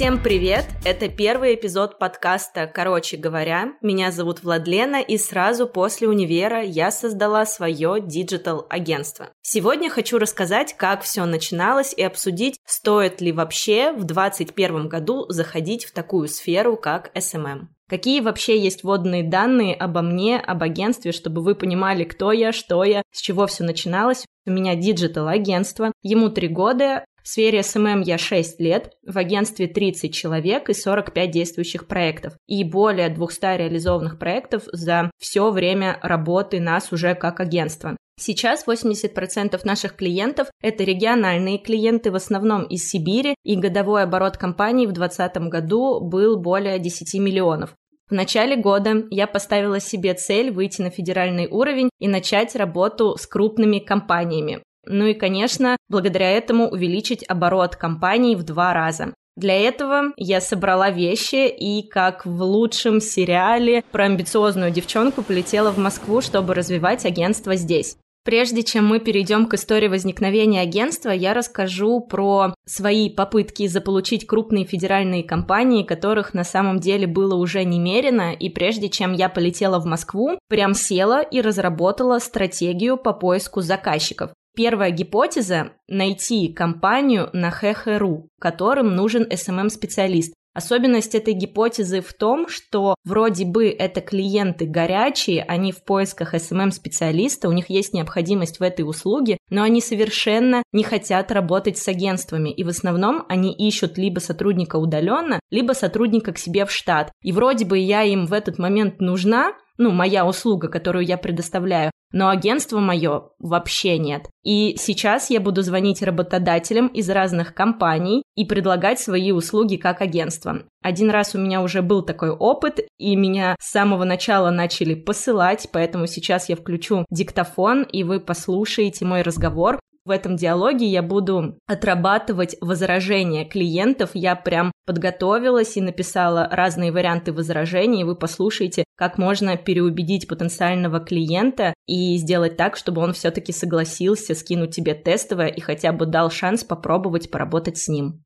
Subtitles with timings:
[0.00, 0.64] Всем привет!
[0.82, 3.74] Это первый эпизод подкаста «Короче говоря».
[3.82, 9.28] Меня зовут Владлена, и сразу после универа я создала свое digital-агентство.
[9.42, 15.84] Сегодня хочу рассказать, как все начиналось и обсудить, стоит ли вообще в 2021 году заходить
[15.84, 17.66] в такую сферу, как SMM.
[17.90, 22.84] Какие вообще есть вводные данные обо мне, об агентстве, чтобы вы понимали, кто я, что
[22.84, 24.24] я, с чего все начиналось.
[24.46, 30.14] У меня digital-агентство, ему три года, в сфере SMM я 6 лет, в агентстве 30
[30.14, 32.34] человек и 45 действующих проектов.
[32.46, 37.96] И более 200 реализованных проектов за все время работы нас уже как агентство.
[38.18, 44.86] Сейчас 80% наших клиентов– это региональные клиенты, в основном из Сибири, и годовой оборот компании
[44.86, 47.74] в 2020 году был более 10 миллионов.
[48.10, 53.26] В начале года я поставила себе цель выйти на федеральный уровень и начать работу с
[53.26, 54.62] крупными компаниями.
[54.92, 59.14] Ну и, конечно, благодаря этому увеличить оборот компании в два раза.
[59.36, 65.78] Для этого я собрала вещи и, как в лучшем сериале про амбициозную девчонку, полетела в
[65.78, 67.96] Москву, чтобы развивать агентство здесь.
[68.24, 74.66] Прежде чем мы перейдем к истории возникновения агентства, я расскажу про свои попытки заполучить крупные
[74.66, 79.86] федеральные компании, которых на самом деле было уже немерено, и прежде чем я полетела в
[79.86, 84.32] Москву, прям села и разработала стратегию по поиску заказчиков.
[84.56, 90.34] Первая гипотеза– найти компанию на ХХРУ, которым нужен SMM-специалист.
[90.52, 97.48] Особенность этой гипотезы в том, что вроде бы это клиенты горячие, они в поисках SMM-специалиста,
[97.48, 102.50] у них есть необходимость в этой услуге, но они совершенно не хотят работать с агентствами,
[102.50, 107.12] и в основном они ищут либо сотрудника удаленно, либо сотрудника к себе в штат.
[107.22, 111.90] И вроде бы я им в этот момент нужна, ну, моя услуга, которую я предоставляю,
[112.12, 114.28] но агентство мое вообще нет.
[114.44, 120.64] И сейчас я буду звонить работодателям из разных компаний и предлагать свои услуги как агентство.
[120.82, 125.68] Один раз у меня уже был такой опыт, и меня с самого начала начали посылать,
[125.72, 129.80] поэтому сейчас я включу диктофон, и вы послушаете мой разговор.
[130.10, 134.10] В этом диалоге я буду отрабатывать возражения клиентов.
[134.14, 138.02] Я прям подготовилась и написала разные варианты возражений.
[138.02, 144.74] Вы послушайте, как можно переубедить потенциального клиента и сделать так, чтобы он все-таки согласился скинуть
[144.74, 148.24] тебе тестовое и хотя бы дал шанс попробовать поработать с ним.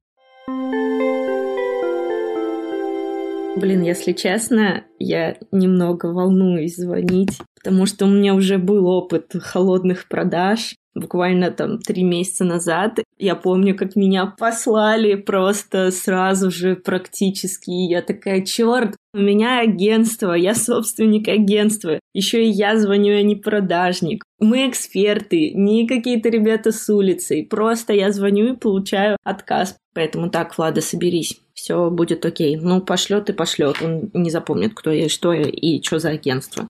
[3.56, 10.08] Блин, если честно, я немного волнуюсь звонить, потому что у меня уже был опыт холодных
[10.08, 13.00] продаж, буквально там три месяца назад.
[13.18, 17.70] Я помню, как меня послали просто сразу же практически.
[17.70, 22.00] И я такая, черт, у меня агентство, я собственник агентства.
[22.12, 24.24] Еще и я звоню, я не продажник.
[24.40, 27.46] Мы эксперты, не какие-то ребята с улицы.
[27.48, 29.76] Просто я звоню и получаю отказ.
[29.94, 31.40] Поэтому так, Влада, соберись.
[31.54, 32.56] Все будет окей.
[32.56, 33.76] Ну, пошлет и пошлет.
[33.80, 36.66] Он не запомнит, кто я, что я и что за агентство.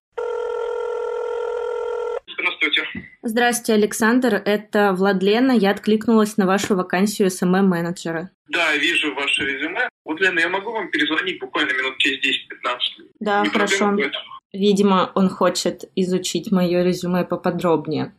[3.26, 4.34] Здравствуйте, Александр.
[4.44, 5.54] Это Владлена.
[5.54, 8.28] Я откликнулась на вашу вакансию SMM-менеджера.
[8.48, 9.88] Да, вижу ваше резюме.
[10.04, 12.78] Вот, Лена, я могу вам перезвонить буквально минут через 10-15?
[13.20, 13.96] Да, Не хорошо.
[14.52, 18.12] Видимо, он хочет изучить мое резюме поподробнее.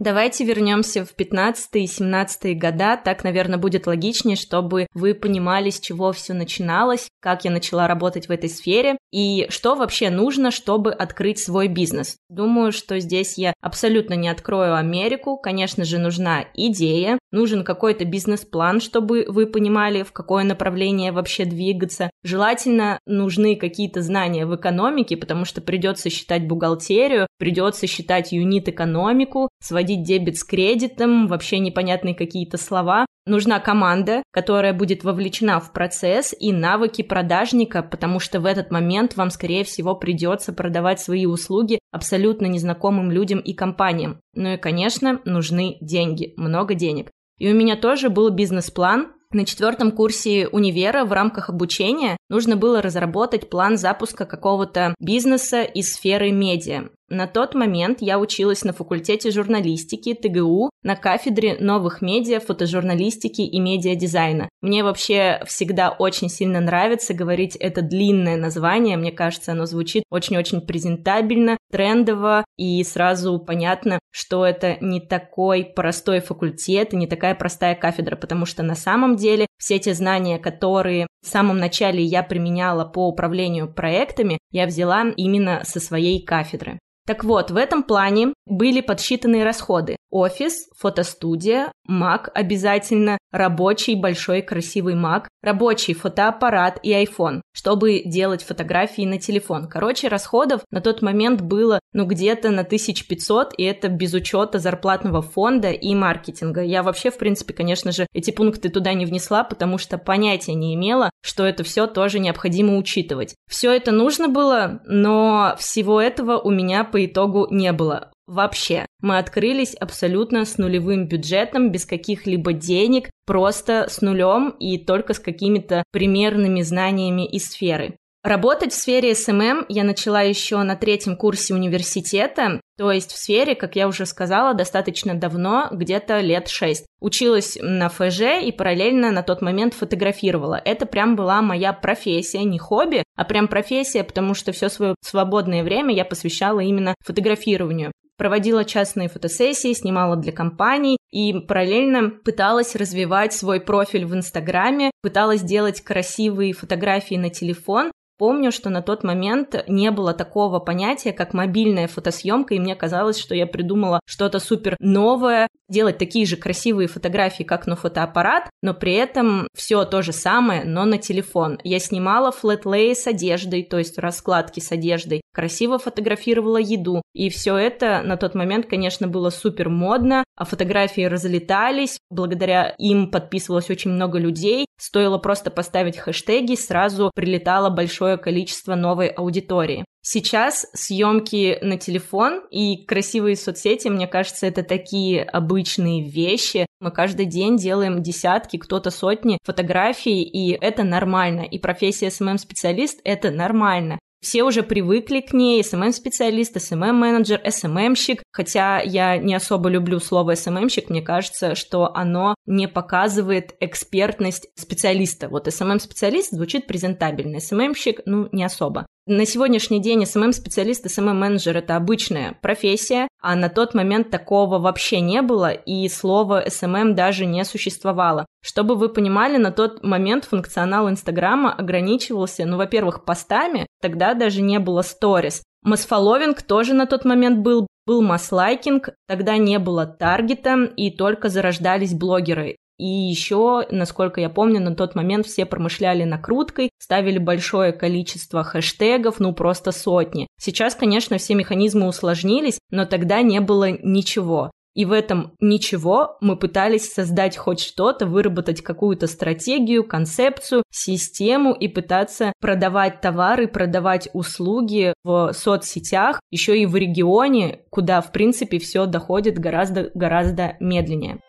[0.00, 5.78] Давайте вернемся в 15 и 17 года, так, наверное, будет логичнее, чтобы вы понимали, с
[5.78, 10.90] чего все начиналось, как я начала работать в этой сфере и что вообще нужно, чтобы
[10.90, 12.16] открыть свой бизнес.
[12.30, 18.80] Думаю, что здесь я абсолютно не открою Америку, конечно же, нужна идея, нужен какой-то бизнес-план,
[18.80, 22.08] чтобы вы понимали, в какое направление вообще двигаться.
[22.22, 29.89] Желательно нужны какие-то знания в экономике, потому что придется считать бухгалтерию, придется считать юнит-экономику, сводить
[29.90, 33.06] сводить дебет с кредитом, вообще непонятные какие-то слова.
[33.26, 39.16] Нужна команда, которая будет вовлечена в процесс и навыки продажника, потому что в этот момент
[39.16, 44.20] вам, скорее всего, придется продавать свои услуги абсолютно незнакомым людям и компаниям.
[44.34, 47.10] Ну и, конечно, нужны деньги, много денег.
[47.38, 52.82] И у меня тоже был бизнес-план, на четвертом курсе универа в рамках обучения нужно было
[52.82, 56.88] разработать план запуска какого-то бизнеса из сферы медиа.
[57.10, 63.58] На тот момент я училась на факультете журналистики ТГУ на кафедре новых медиа, фотожурналистики и
[63.58, 64.48] медиадизайна.
[64.62, 68.96] Мне вообще всегда очень сильно нравится говорить это длинное название.
[68.96, 76.20] Мне кажется, оно звучит очень-очень презентабельно, трендово и сразу понятно, что это не такой простой
[76.20, 81.06] факультет и не такая простая кафедра, потому что на самом деле все те знания, которые
[81.22, 86.78] в самом начале я применяла по управлению проектами, я взяла именно со своей кафедры.
[87.06, 89.96] Так вот, в этом плане были подсчитаны расходы.
[90.10, 99.02] Офис, фотостудия, Mac обязательно, рабочий большой красивый Mac, рабочий фотоаппарат и iPhone, чтобы делать фотографии
[99.02, 99.68] на телефон.
[99.68, 105.22] Короче, расходов на тот момент было ну где-то на 1500, и это без учета зарплатного
[105.22, 106.62] фонда и маркетинга.
[106.62, 110.74] Я вообще, в принципе, конечно же, эти пункты туда не внесла, потому что понятия не
[110.74, 113.34] имела, что это все тоже необходимо учитывать.
[113.48, 118.10] Все это нужно было, но всего этого у меня по итогу не было.
[118.30, 118.86] Вообще.
[119.02, 125.18] Мы открылись абсолютно с нулевым бюджетом, без каких-либо денег, просто с нулем и только с
[125.18, 127.96] какими-то примерными знаниями из сферы.
[128.22, 133.56] Работать в сфере SMM я начала еще на третьем курсе университета, то есть в сфере,
[133.56, 136.86] как я уже сказала, достаточно давно, где-то лет шесть.
[137.00, 140.60] Училась на ФЖ и параллельно на тот момент фотографировала.
[140.64, 145.64] Это прям была моя профессия, не хобби, а прям профессия, потому что все свое свободное
[145.64, 153.32] время я посвящала именно фотографированию проводила частные фотосессии, снимала для компаний и параллельно пыталась развивать
[153.32, 157.90] свой профиль в Инстаграме, пыталась делать красивые фотографии на телефон,
[158.20, 163.18] Помню, что на тот момент не было такого понятия, как мобильная фотосъемка, и мне казалось,
[163.18, 168.74] что я придумала что-то супер новое, делать такие же красивые фотографии, как на фотоаппарат, но
[168.74, 171.58] при этом все то же самое, но на телефон.
[171.64, 177.56] Я снимала флетлей с одеждой, то есть раскладки с одеждой, красиво фотографировала еду, и все
[177.56, 183.92] это на тот момент, конечно, было супер модно, а фотографии разлетались, благодаря им подписывалось очень
[183.92, 189.84] много людей, стоило просто поставить хэштеги, сразу прилетало большое количество новой аудитории.
[190.02, 196.64] Сейчас съемки на телефон и красивые соцсети, мне кажется, это такие обычные вещи.
[196.80, 201.42] Мы каждый день делаем десятки, кто-то сотни фотографий, и это нормально.
[201.42, 203.98] И профессия SMM-специалист— это нормально.
[204.20, 210.90] Все уже привыкли к ней, SMM-специалист, SMM-менеджер, SMM-щик, хотя я не особо люблю слово SMM-щик,
[210.90, 215.30] мне кажется, что оно не показывает экспертность специалиста.
[215.30, 218.86] Вот SMM-специалист звучит презентабельно, SMM-щик, ну, не особо.
[219.06, 225.22] На сегодняшний день SMM-специалист, SMM-менеджер– это обычная профессия, а на тот момент такого вообще не
[225.22, 228.26] было, и слова SMM даже не существовало.
[228.42, 234.58] Чтобы вы понимали, на тот момент функционал Инстаграма ограничивался, ну, во-первых, постами, тогда даже не
[234.58, 235.42] было сторис.
[235.62, 241.94] Масфоловинг тоже на тот момент был, был масс-лайкинг, тогда не было таргета, и только зарождались
[241.94, 242.56] блогеры.
[242.80, 249.20] И еще, насколько я помню, на тот момент все промышляли накруткой, ставили большое количество хэштегов,
[249.20, 250.28] ну просто сотни.
[250.40, 254.50] Сейчас, конечно, все механизмы усложнились, но тогда не было ничего.
[254.74, 261.68] И в этом ничего мы пытались создать хоть что-то, выработать какую-то стратегию, концепцию, систему и
[261.68, 268.86] пытаться продавать товары, продавать услуги в соцсетях, еще и в регионе, куда, в принципе, все
[268.86, 271.20] доходит гораздо-гораздо медленнее.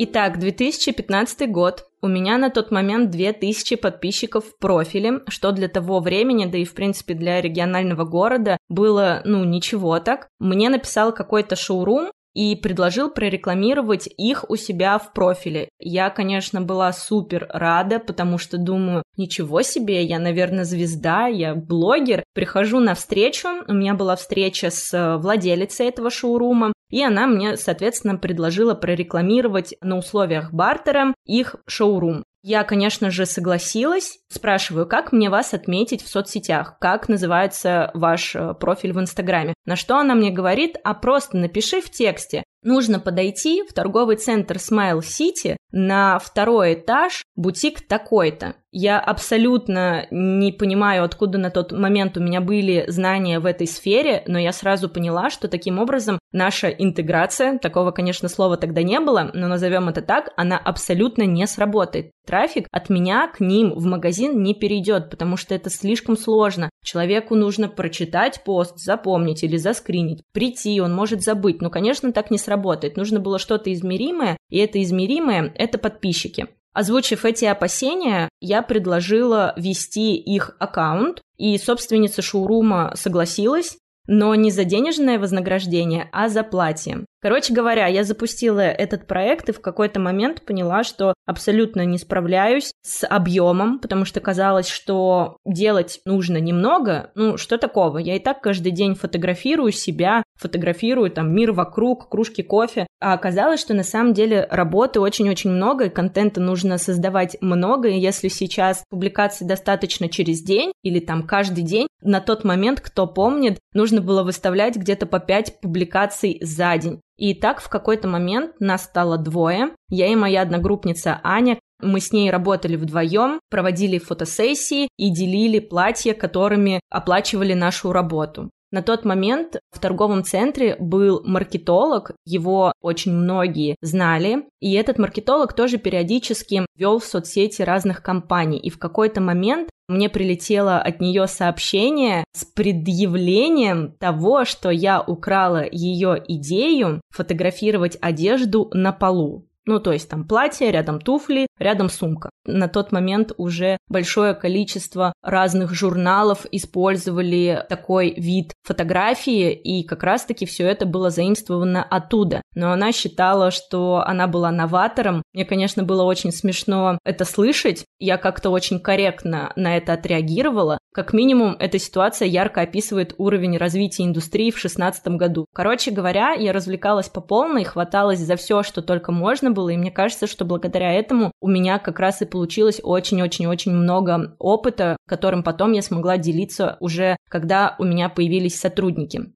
[0.00, 1.86] Итак, 2015 год.
[2.02, 6.64] У меня на тот момент 2000 подписчиков в профиле, что для того времени, да и
[6.64, 10.28] в принципе для регионального города, было, ну, ничего так.
[10.38, 15.68] Мне написал какой-то шоурум, и предложил прорекламировать их у себя в профиле.
[15.80, 22.22] Я, конечно, была супер рада, потому что думаю, ничего себе, я, наверное, звезда, я блогер.
[22.34, 28.16] Прихожу на встречу, у меня была встреча с владелицей этого шоурума, и она мне, соответственно,
[28.16, 32.24] предложила прорекламировать на условиях бартера их шоурум.
[32.42, 34.20] Я, конечно же, согласилась.
[34.28, 36.78] Спрашиваю, как мне вас отметить в соцсетях?
[36.78, 39.54] Как называется ваш э, профиль в Инстаграме?
[39.66, 42.44] На что она мне говорит, а просто напиши в тексте.
[42.62, 48.54] Нужно подойти в торговый центр Smile City на второй этаж, бутик такой-то.
[48.70, 54.22] Я абсолютно не понимаю, откуда на тот момент у меня были знания в этой сфере,
[54.26, 59.30] но я сразу поняла, что таким образом наша интеграция, такого, конечно, слова тогда не было,
[59.32, 62.10] но назовем это так, она абсолютно не сработает.
[62.26, 66.68] Трафик от меня к ним в магазин не перейдет, потому что это слишком сложно.
[66.88, 71.60] Человеку нужно прочитать пост, запомнить или заскринить, прийти, он может забыть.
[71.60, 72.96] Но, конечно, так не сработает.
[72.96, 76.46] Нужно было что-то измеримое, и это измеримое– это подписчики.
[76.72, 83.76] Озвучив эти опасения, я предложила вести их аккаунт, и собственница шоурума согласилась,
[84.06, 87.04] но не за денежное вознаграждение, а за платье.
[87.20, 92.72] Короче говоря, я запустила этот проект и в какой-то момент поняла, что абсолютно не справляюсь
[92.82, 97.10] с объемом, потому что казалось, что делать нужно немного.
[97.16, 97.98] Ну, что такого?
[97.98, 102.86] Я и так каждый день фотографирую себя фотографирую там мир вокруг, кружки кофе.
[103.00, 107.98] А оказалось, что на самом деле работы очень-очень много, и контента нужно создавать много, и
[107.98, 113.58] если сейчас публикации достаточно через день или там каждый день, на тот момент, кто помнит,
[113.74, 117.00] нужно было выставлять где-то по 5 публикаций за день.
[117.18, 119.74] И так в какой-то момент нас стало двое.
[119.90, 126.14] Я и моя одногруппница Аня, мы с ней работали вдвоем, проводили фотосессии и делили платья,
[126.14, 128.50] которыми оплачивали нашу работу.
[128.70, 135.54] На тот момент в торговом центре был маркетолог, его очень многие знали, и этот маркетолог
[135.54, 138.58] тоже периодически вел в соцсети разных компаний.
[138.58, 145.64] И в какой-то момент мне прилетело от нее сообщение с предъявлением того, что я украла
[145.70, 149.47] ее идею фотографировать одежду на полу.
[149.68, 152.30] Ну, то есть там платье, рядом туфли, рядом сумка.
[152.46, 160.46] На тот момент уже большое количество разных журналов использовали такой вид фотографии, и как раз-таки
[160.46, 162.40] все это было заимствовано оттуда.
[162.54, 165.22] Но она считала, что она была новатором.
[165.34, 167.84] Мне, конечно, было очень смешно это слышать.
[167.98, 170.78] Я как-то очень корректно на это отреагировала.
[170.94, 175.44] Как минимум, эта ситуация ярко описывает уровень развития индустрии в 2016 году.
[175.54, 179.90] Короче говоря, я развлекалась по полной, хваталась за все, что только можно было, и мне
[179.90, 185.72] кажется, что благодаря этому у меня как раз и получилось очень-очень-очень много опыта, которым потом
[185.72, 189.32] я смогла делиться уже, когда у меня появились сотрудники.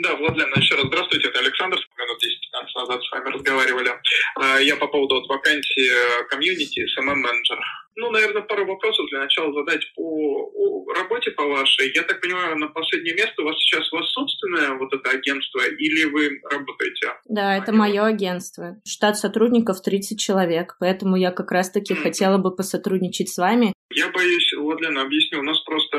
[0.00, 3.90] Да, Владлен, еще раз здравствуйте, это Александр, минут 10-15 назад с вами разговаривали.
[4.36, 7.58] А, я по поводу вот вакансии э, комьюнити, SMM-менеджер.
[7.98, 11.90] Ну, наверное, пару вопросов для начала задать по работе по вашей.
[11.92, 15.60] Я так понимаю, на последнее место у вас сейчас у вас собственное вот это агентство
[15.66, 17.14] или вы работаете?
[17.28, 18.76] Да, это мое агентство.
[18.86, 22.02] Штат сотрудников 30 человек, поэтому я как раз-таки mm-hmm.
[22.02, 23.72] хотела бы посотрудничать с вами.
[23.92, 25.40] Я боюсь, вот, Лена, объясню.
[25.40, 25.98] У нас просто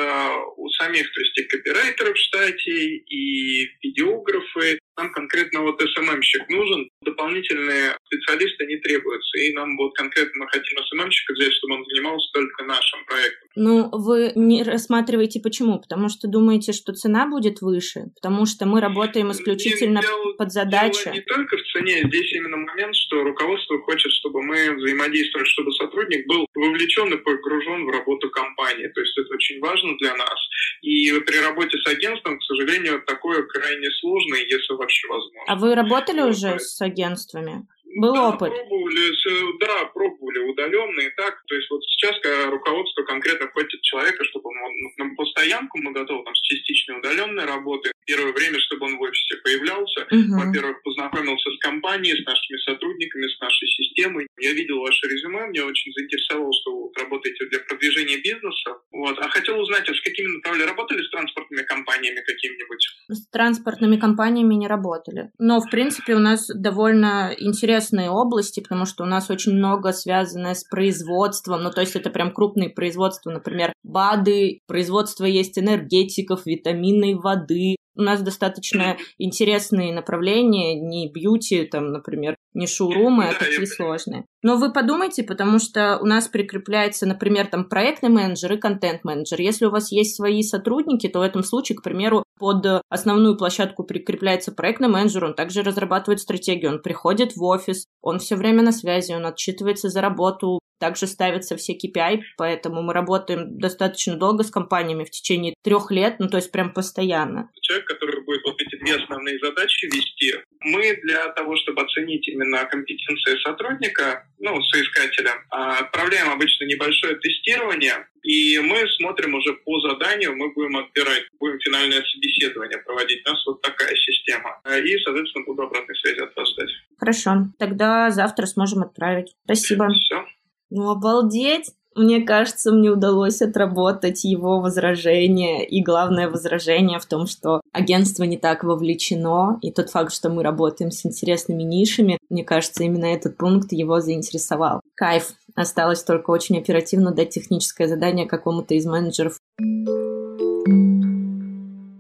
[0.56, 6.90] у самих, то есть и копирайтеры в штате, и видеографы, нам конкретно вот СММщик нужен,
[7.02, 12.28] дополнительные специалисты не требуются, и нам вот конкретно мы хотим СММщика взять, чтобы он занимался
[12.34, 13.50] только нашим проектом.
[13.56, 15.80] Ну, вы не рассматриваете почему?
[15.80, 18.12] Потому что думаете, что цена будет выше?
[18.16, 21.06] Потому что мы работаем исключительно дело, под задачу?
[21.06, 25.72] Дело не только в цене, здесь именно момент, что руководство хочет, чтобы мы взаимодействовали, чтобы
[25.74, 28.88] сотрудник был вовлечен и погружен в работу компании.
[28.88, 30.40] То есть это очень важно для нас.
[30.82, 35.44] И при работе с агентством, к сожалению, такое крайне сложно, если вообще возможно.
[35.48, 37.68] А вы работали вот, уже с агентствами?
[37.98, 38.54] Был да, опыт?
[38.54, 41.42] Пробовали, да, пробовали удаленно и так.
[41.48, 42.16] То есть вот сейчас
[42.50, 47.92] руководство конкретно хочет человека, чтобы он на постоянку мы готовы там с частичной удаленной работы.
[48.10, 50.02] Первое время, чтобы он в офисе появлялся.
[50.10, 50.34] Угу.
[50.34, 54.26] Во-первых, познакомился с компанией, с нашими сотрудниками, с нашей системой.
[54.42, 58.82] Я видел ваше резюме, мне очень заинтересовало, что вы работаете для продвижения бизнеса.
[58.92, 59.14] Вот.
[59.20, 62.88] А хотел узнать, а с какими направлениями работали с транспортными компаниями какими-нибудь?
[63.10, 65.30] С транспортными компаниями не работали.
[65.38, 70.56] Но, в принципе, у нас довольно интересные области, потому что у нас очень много связано
[70.56, 77.14] с производством, ну то есть это прям крупные производства, например, БАДы, производство есть энергетиков, витаминной
[77.14, 84.26] воды, у нас достаточно интересные направления, не бьюти, там, например, не шоурумы, а такие сложные.
[84.42, 89.42] Но вы подумайте, потому что у нас прикрепляется, например, там проектный менеджер и контент-менеджер.
[89.42, 93.84] Если у вас есть свои сотрудники, то в этом случае, к примеру, под основную площадку
[93.84, 98.72] прикрепляется проектный менеджер, он также разрабатывает стратегию, он приходит в офис, он все время на
[98.72, 104.52] связи, он отчитывается за работу, также ставятся все KPI, поэтому мы работаем достаточно долго с
[104.52, 107.50] компаниями, в течение трех лет, ну то есть прям постоянно.
[107.62, 112.66] Человек, который будет вот эти две основные задачи вести, мы для того, чтобы оценить именно
[112.66, 120.36] компетенции сотрудника, ну, соискателя, а, отправляем обычно небольшое тестирование, и мы смотрим уже по заданию,
[120.36, 123.26] мы будем отбирать, будем финальное собеседование проводить.
[123.26, 124.62] У нас вот такая система.
[124.66, 126.70] И, соответственно, буду обратной связи от вас ждать.
[126.98, 127.48] Хорошо.
[127.58, 129.36] Тогда завтра сможем отправить.
[129.46, 129.88] Спасибо.
[129.90, 130.26] Все.
[130.70, 131.72] Ну, обалдеть!
[131.96, 135.68] Мне кажется, мне удалось отработать его возражение.
[135.68, 139.58] И главное возражение в том, что агентство не так вовлечено.
[139.62, 144.00] И тот факт, что мы работаем с интересными нишами, мне кажется, именно этот пункт его
[144.00, 144.82] заинтересовал.
[144.96, 145.34] Кайф.
[145.56, 149.40] Осталось только очень оперативно дать техническое задание какому-то из менеджеров.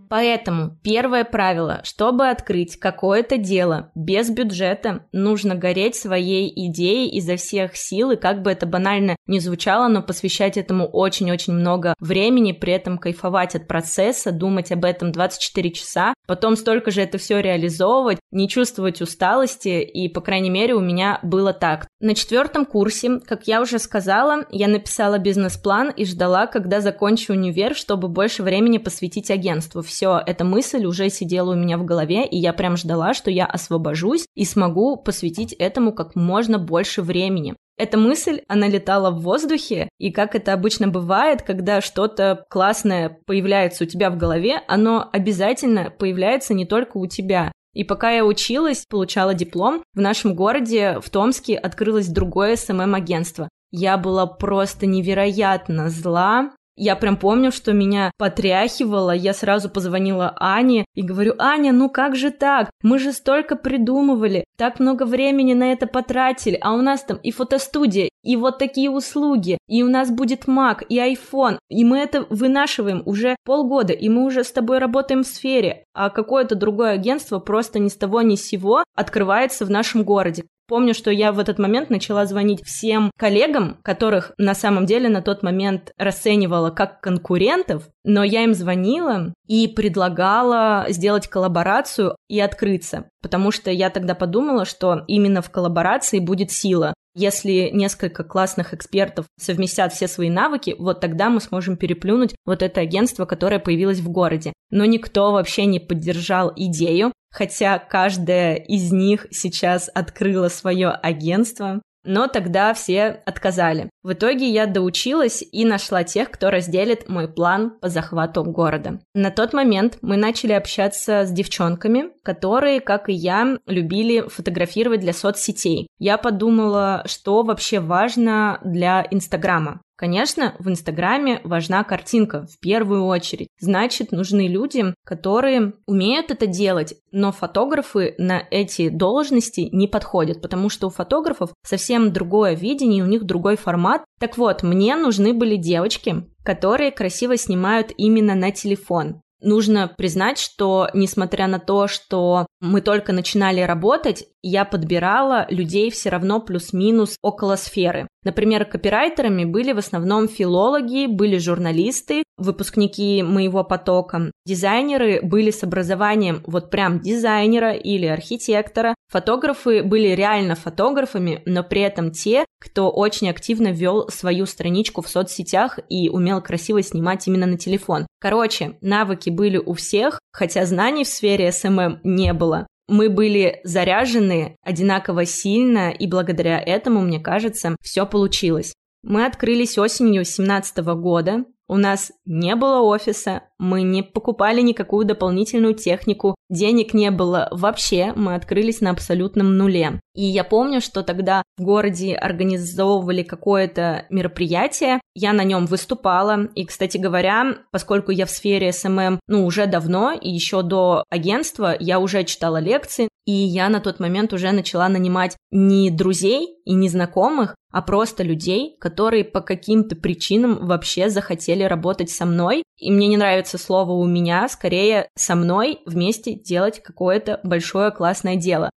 [0.10, 7.78] Поэтому первое правило, чтобы открыть какое-то дело без бюджета, нужно гореть своей идеей изо всех
[7.78, 12.74] сил, и как бы это банально не звучало, но посвящать этому очень-очень много времени, при
[12.74, 18.18] этом кайфовать от процесса, думать об этом 24 часа, потом столько же это все реализовывать,
[18.32, 21.88] не чувствовать усталости, и, по крайней мере, у меня было так.
[22.00, 27.76] На четвертом курсе, как я уже сказала, я написала бизнес-план и ждала, когда закончу универ,
[27.76, 29.84] чтобы больше времени посвятить агентству.
[30.06, 34.26] Эта мысль уже сидела у меня в голове, и я прям ждала, что я освобожусь
[34.36, 37.56] и смогу посвятить этому как можно больше времени.
[37.78, 43.86] Эта мысль, она летала в воздухе, и как это обычно бывает, когда что-то классное появляется
[43.86, 47.52] у тебя в голове, оно обязательно появляется не только у тебя.
[47.74, 53.48] И пока я училась, получала диплом, в нашем городе, в Томске, открылось другое СММ-агентство.
[53.72, 60.86] Я была просто невероятно зла я прям помню, что меня потряхивало, я сразу позвонила Ане
[60.96, 62.70] и говорю, Аня, ну как же так?
[62.82, 67.32] Мы же столько придумывали, так много времени на это потратили, а у нас там и
[67.32, 72.26] фотостудия, и вот такие услуги, и у нас будет Mac, и iPhone, и мы это
[72.30, 77.40] вынашиваем уже полгода, и мы уже с тобой работаем в сфере, а какое-то другое агентство
[77.40, 80.44] просто ни с того ни с сего открывается в нашем городе.
[80.70, 85.24] Помню, что я в этот момент начала звонить всем коллегам, которых на самом деле на
[85.24, 93.10] тот момент расценивала как конкурентов, но я им звонила и предлагала сделать коллаборацию и открыться,
[93.24, 96.94] потому что я тогда подумала, что именно в коллаборации будет сила.
[97.16, 102.82] Если несколько классных экспертов совместят все свои навыки, вот тогда мы сможем переплюнуть вот это
[102.82, 104.54] агентство, которое появилось в городе.
[104.70, 111.82] Но никто вообще не поддержал идею, хотя каждая из них сейчас открыла свое агентство.
[112.06, 113.90] Но тогда все отказали.
[114.04, 119.02] В итоге я доучилась и нашла тех, кто разделит мой план по захвату города.
[119.14, 125.14] На тот момент мы начали общаться с девчонками, которые, как и я, любили фотографировать для
[125.14, 125.88] соцсетей.
[125.98, 129.82] Я подумала, что вообще важно для Инстаграма.
[129.96, 133.48] Конечно, в Инстаграме важна картинка в первую очередь.
[133.60, 140.70] Значит, нужны люди, которые умеют это делать, но фотографы на эти должности не подходят, потому
[140.70, 144.04] что у фотографов совсем другое видение, у них другой формат.
[144.20, 149.20] Так вот, мне нужны были девочки, которые красиво снимают именно на телефон.
[149.42, 156.10] Нужно признать, что несмотря на то, что мы только начинали работать, я подбирала людей все
[156.10, 158.08] равно плюс-минус около сферы.
[158.24, 164.32] Например, копирайтерами были в основном филологи, были журналисты, выпускники моего потока.
[164.46, 168.94] Дизайнеры были с образованием вот прям дизайнера или архитектора.
[169.08, 175.10] Фотографы были реально фотографами, но при этом те, кто очень активно вел свою страничку в
[175.10, 178.06] соцсетях и умел красиво снимать именно на телефон.
[178.20, 184.56] Короче, навыки были у всех, хотя знаний в сфере SMM не было мы были заряжены
[184.64, 188.74] одинаково сильно, и благодаря этому, мне кажется, все получилось.
[189.04, 195.76] Мы открылись осенью 2017 года, у нас не было офиса, мы не покупали никакую дополнительную
[195.76, 200.00] технику, денег не было вообще, мы открылись на абсолютном нуле.
[200.16, 206.66] И я помню, что тогда в городе организовывали какое-то мероприятие, я на нем выступала, и,
[206.66, 212.00] кстати говоря, поскольку я в сфере SMM, ну, уже давно, и еще до агентства, я
[212.00, 216.90] уже читала лекции, и я на тот момент уже начала нанимать не друзей и не
[216.90, 222.64] знакомых, а просто людей, которые по каким-то причинам вообще захотели работать со мной.
[222.78, 228.36] И мне не нравится слово «у меня», скорее со мной вместе делать какое-то большое классное
[228.36, 228.70] дело.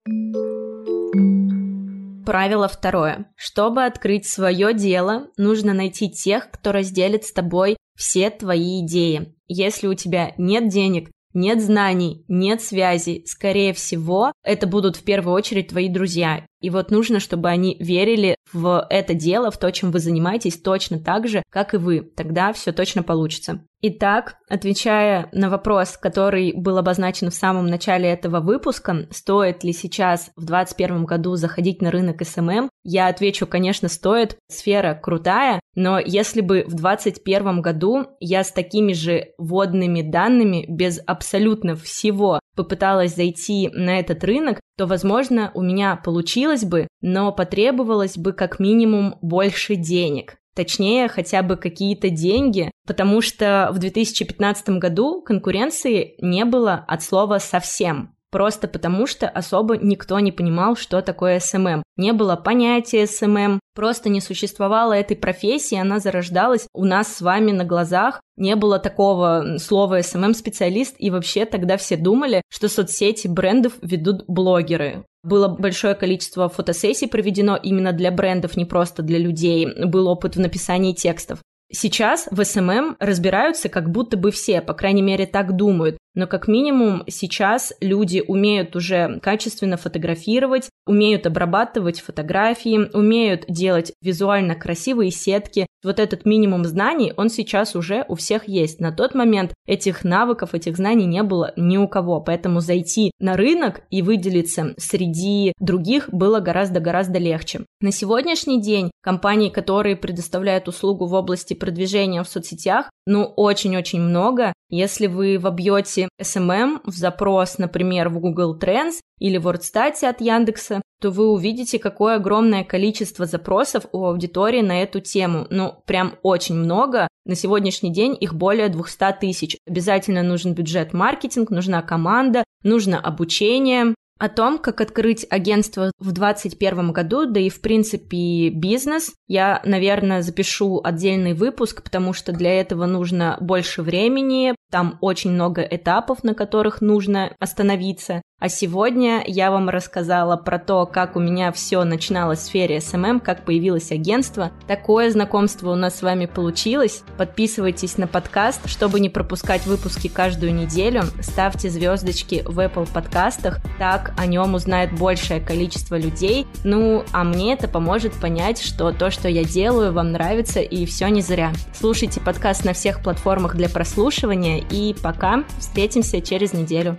[2.25, 3.27] Правило второе.
[3.37, 9.35] Чтобы открыть свое дело, нужно найти тех, кто разделит с тобой все твои идеи.
[9.49, 15.35] Если у тебя нет денег, нет знаний, нет связей, скорее всего, это будут в первую
[15.35, 16.47] очередь твои друзья.
[16.61, 20.99] И вот нужно, чтобы они верили в это дело, в то, чем вы занимаетесь, точно
[20.99, 22.01] так же, как и вы.
[22.01, 23.65] Тогда все точно получится.
[23.83, 30.33] Итак, отвечая на вопрос, который был обозначен в самом начале этого выпуска, стоит ли сейчас
[30.37, 34.37] в 2021 году заходить на рынок SMM, я отвечу, конечно, стоит.
[34.49, 41.01] Сфера крутая, но если бы в 2021 году я с такими же вводными данными, без
[41.07, 48.17] абсолютно всего, попыталась зайти на этот рынок, то, возможно, у меня получилось бы, но потребовалось
[48.17, 50.37] бы как минимум больше денег.
[50.55, 57.39] Точнее, хотя бы какие-то деньги, потому что в 2015 году конкуренции не было от слова
[57.39, 58.17] совсем.
[58.31, 61.83] Просто потому что особо никто не понимал, что такое SMM.
[61.97, 67.51] Не было понятия SMM, просто не существовало этой профессии, она зарождалась у нас с вами
[67.53, 73.75] на глазах, не было такого слова SMM-специалист, и вообще тогда все думали, что соцсети брендов
[73.83, 75.05] ведут блогеры.
[75.23, 79.69] Было большое количество фотосессий проведено именно для брендов, не просто для людей.
[79.85, 81.41] Был опыт в написании текстов.
[81.73, 85.99] Сейчас в SMM разбираются как будто бы все, по крайней мере так думают.
[86.15, 94.57] Но как минимум сейчас люди умеют уже качественно фотографировать, умеют обрабатывать фотографии, умеют делать визуально
[94.57, 95.67] красивые сетки.
[95.85, 98.81] Вот этот минимум знаний, он сейчас уже у всех есть.
[98.81, 102.21] На тот момент этих навыков, этих знаний не было ни у кого.
[102.21, 107.65] Поэтому зайти на рынок и выделиться среди других было гораздо-гораздо легче.
[107.81, 114.53] На сегодняшний день компании, которые предоставляют услугу в области продвижения в соцсетях, ну, очень-очень много.
[114.69, 120.83] Если вы вобьете SMM в запрос, например, в Google Trends или в WordStat от Яндекса,
[121.01, 125.47] то вы увидите, какое огромное количество запросов у аудитории на эту тему.
[125.51, 127.09] Ну, прям очень много.
[127.25, 129.57] На сегодняшний день их более 200 тысяч.
[129.67, 133.95] Обязательно нужен бюджет маркетинг, нужна команда, нужно обучение.
[134.19, 140.21] О том, как открыть агентство в 2021 году, да и в принципе бизнес, я, наверное,
[140.21, 146.35] запишу отдельный выпуск, потому что для этого нужно больше времени, там очень много этапов, на
[146.35, 148.23] которых нужно остановиться.
[148.41, 153.21] А сегодня я вам рассказала про то, как у меня все начиналось в сфере SMM,
[153.21, 154.51] как появилось агентство.
[154.67, 157.03] Такое знакомство у нас с вами получилось.
[157.19, 161.03] Подписывайтесь на подкаст, чтобы не пропускать выпуски каждую неделю.
[161.21, 166.47] Ставьте звездочки в Apple подкастах, так о нем узнает большее количество людей.
[166.65, 171.09] Ну, а мне это поможет понять, что то, что я делаю, вам нравится и все
[171.09, 171.53] не зря.
[171.75, 175.45] Слушайте подкаст на всех платформах для прослушивания и пока.
[175.59, 176.97] Встретимся через неделю.